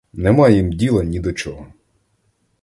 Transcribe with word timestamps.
Нема 0.13 0.49
їм 0.49 0.71
діла 0.73 1.03
ні 1.03 1.19
до 1.19 1.33
чого. 1.33 1.67